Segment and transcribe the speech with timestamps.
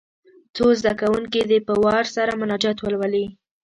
[0.55, 3.25] څو زده کوونکي دې په وار سره مناجات ولولي.